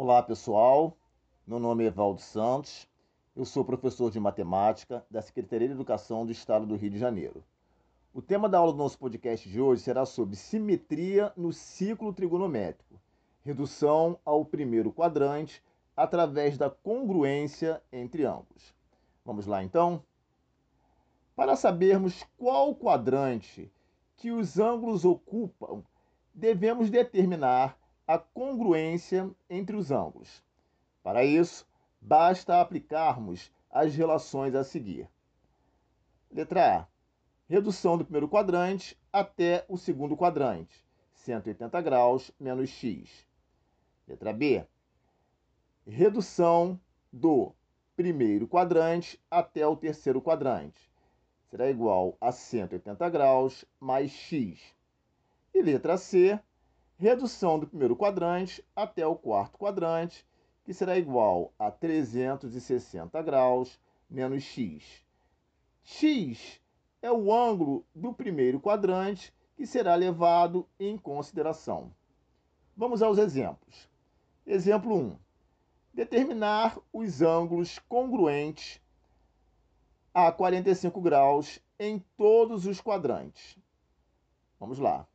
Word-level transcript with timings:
Olá 0.00 0.22
pessoal, 0.22 0.96
meu 1.44 1.58
nome 1.58 1.82
é 1.82 1.88
Evaldo 1.88 2.20
Santos, 2.20 2.88
eu 3.34 3.44
sou 3.44 3.64
professor 3.64 4.12
de 4.12 4.20
matemática 4.20 5.04
da 5.10 5.20
Secretaria 5.20 5.66
de 5.66 5.74
Educação 5.74 6.24
do 6.24 6.30
Estado 6.30 6.64
do 6.64 6.76
Rio 6.76 6.90
de 6.90 6.98
Janeiro. 7.00 7.42
O 8.14 8.22
tema 8.22 8.48
da 8.48 8.58
aula 8.58 8.70
do 8.70 8.78
nosso 8.78 8.96
podcast 8.96 9.48
de 9.48 9.60
hoje 9.60 9.82
será 9.82 10.06
sobre 10.06 10.36
simetria 10.36 11.32
no 11.36 11.52
ciclo 11.52 12.12
trigonométrico, 12.12 12.94
redução 13.44 14.16
ao 14.24 14.44
primeiro 14.44 14.92
quadrante 14.92 15.60
através 15.96 16.56
da 16.56 16.70
congruência 16.70 17.82
entre 17.92 18.24
ângulos. 18.24 18.72
Vamos 19.24 19.46
lá 19.46 19.64
então? 19.64 20.00
Para 21.34 21.56
sabermos 21.56 22.24
qual 22.38 22.72
quadrante 22.72 23.68
que 24.16 24.30
os 24.30 24.60
ângulos 24.60 25.04
ocupam, 25.04 25.82
devemos 26.32 26.88
determinar 26.88 27.76
a 28.08 28.18
congruência 28.18 29.30
entre 29.50 29.76
os 29.76 29.90
ângulos. 29.90 30.42
Para 31.02 31.22
isso, 31.24 31.68
basta 32.00 32.58
aplicarmos 32.58 33.52
as 33.70 33.94
relações 33.94 34.54
a 34.54 34.64
seguir. 34.64 35.06
Letra 36.30 36.78
A. 36.78 36.86
Redução 37.46 37.98
do 37.98 38.04
primeiro 38.04 38.28
quadrante 38.28 38.98
até 39.12 39.64
o 39.68 39.76
segundo 39.76 40.16
quadrante, 40.16 40.82
180 41.12 41.80
graus 41.82 42.30
menos 42.40 42.70
x. 42.70 43.26
Letra 44.06 44.32
B. 44.32 44.66
Redução 45.86 46.80
do 47.12 47.54
primeiro 47.94 48.48
quadrante 48.48 49.20
até 49.30 49.66
o 49.66 49.76
terceiro 49.76 50.22
quadrante, 50.22 50.90
será 51.50 51.68
igual 51.68 52.16
a 52.20 52.32
180 52.32 53.08
graus 53.10 53.64
mais 53.80 54.10
x. 54.10 54.60
E 55.52 55.60
letra 55.60 55.96
C, 55.96 56.38
redução 56.98 57.60
do 57.60 57.66
primeiro 57.66 57.96
quadrante 57.96 58.64
até 58.74 59.06
o 59.06 59.14
quarto 59.14 59.56
quadrante, 59.56 60.26
que 60.64 60.74
será 60.74 60.98
igual 60.98 61.52
a 61.58 61.70
360 61.70 63.22
graus 63.22 63.80
menos 64.10 64.42
x. 64.42 65.04
x 65.84 66.60
é 67.00 67.10
o 67.10 67.32
ângulo 67.32 67.86
do 67.94 68.12
primeiro 68.12 68.60
quadrante 68.60 69.32
que 69.56 69.64
será 69.64 69.94
levado 69.94 70.68
em 70.78 70.98
consideração. 70.98 71.94
Vamos 72.76 73.00
aos 73.00 73.18
exemplos. 73.18 73.88
Exemplo 74.44 74.94
1. 74.94 75.18
Determinar 75.94 76.78
os 76.92 77.22
ângulos 77.22 77.78
congruentes 77.88 78.80
a 80.12 80.32
45 80.32 81.00
graus 81.00 81.60
em 81.78 82.00
todos 82.16 82.66
os 82.66 82.80
quadrantes. 82.80 83.56
Vamos 84.58 84.78
lá. 84.78 85.06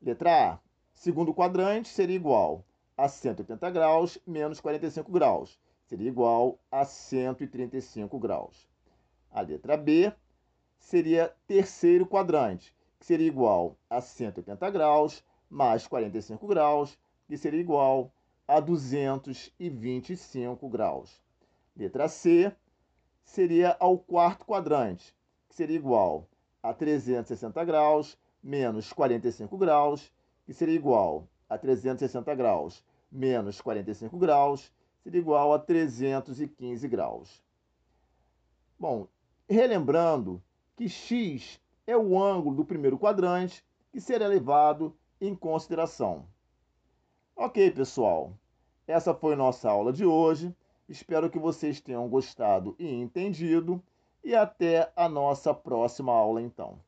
Letra 0.00 0.52
A. 0.52 0.61
Segundo 0.94 1.34
quadrante 1.34 1.88
seria 1.88 2.16
igual 2.16 2.64
a 2.96 3.08
180 3.08 3.70
graus 3.70 4.18
menos 4.26 4.60
45 4.60 5.10
graus. 5.10 5.58
Seria 5.86 6.08
igual 6.08 6.58
a 6.70 6.84
135 6.84 8.18
graus. 8.18 8.68
A 9.30 9.40
letra 9.40 9.76
B 9.76 10.12
seria 10.78 11.34
terceiro 11.46 12.06
quadrante, 12.06 12.74
que 12.98 13.06
seria 13.06 13.26
igual 13.26 13.76
a 13.88 14.00
180 14.00 14.70
graus 14.70 15.24
mais 15.48 15.86
45 15.86 16.46
graus, 16.46 16.98
que 17.26 17.36
seria 17.36 17.60
igual 17.60 18.12
a 18.46 18.60
225 18.60 20.68
graus. 20.68 21.20
Letra 21.76 22.08
C 22.08 22.54
seria 23.24 23.76
ao 23.80 23.98
quarto 23.98 24.44
quadrante, 24.44 25.14
que 25.48 25.54
seria 25.54 25.76
igual 25.76 26.28
a 26.62 26.72
360 26.72 27.64
graus 27.64 28.18
menos 28.42 28.92
45 28.92 29.56
graus, 29.56 30.12
que 30.44 30.52
seria 30.52 30.74
igual 30.74 31.28
a 31.48 31.58
360 31.58 32.34
graus 32.34 32.84
menos 33.10 33.60
45 33.60 34.16
graus, 34.16 34.72
seria 35.02 35.20
igual 35.20 35.52
a 35.52 35.58
315 35.58 36.88
graus. 36.88 37.42
Bom, 38.78 39.06
relembrando 39.48 40.42
que 40.76 40.88
x 40.88 41.60
é 41.86 41.96
o 41.96 42.20
ângulo 42.20 42.56
do 42.56 42.64
primeiro 42.64 42.98
quadrante 42.98 43.64
que 43.92 44.00
será 44.00 44.26
levado 44.26 44.96
em 45.20 45.34
consideração. 45.34 46.26
Ok, 47.36 47.70
pessoal, 47.70 48.36
essa 48.86 49.14
foi 49.14 49.36
nossa 49.36 49.70
aula 49.70 49.92
de 49.92 50.04
hoje. 50.04 50.54
Espero 50.88 51.30
que 51.30 51.38
vocês 51.38 51.80
tenham 51.80 52.08
gostado 52.08 52.74
e 52.78 52.88
entendido. 52.88 53.82
E 54.24 54.34
até 54.34 54.92
a 54.94 55.08
nossa 55.08 55.52
próxima 55.52 56.12
aula, 56.12 56.40
então. 56.40 56.78